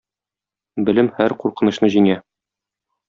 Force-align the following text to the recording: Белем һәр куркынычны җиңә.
Белем 0.87 1.11
һәр 1.19 1.35
куркынычны 1.45 1.91
җиңә. 1.97 2.17